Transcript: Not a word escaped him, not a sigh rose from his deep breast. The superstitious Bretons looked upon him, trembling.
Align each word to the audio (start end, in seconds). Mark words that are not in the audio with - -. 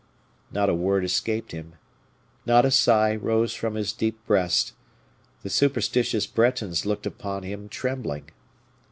Not 0.51 0.67
a 0.67 0.73
word 0.73 1.05
escaped 1.05 1.51
him, 1.51 1.73
not 2.43 2.65
a 2.65 2.71
sigh 2.71 3.15
rose 3.15 3.53
from 3.53 3.75
his 3.75 3.93
deep 3.93 4.25
breast. 4.25 4.73
The 5.43 5.49
superstitious 5.51 6.25
Bretons 6.25 6.87
looked 6.87 7.05
upon 7.05 7.43
him, 7.43 7.69
trembling. 7.69 8.31